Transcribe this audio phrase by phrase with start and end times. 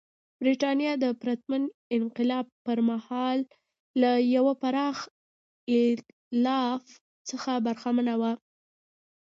[0.41, 1.63] برېټانیا د پرتمین
[1.97, 3.37] انقلاب پر مهال
[4.01, 4.97] له یوه پراخ
[5.71, 6.83] اېتلاف
[7.29, 8.31] څخه برخمنه وه.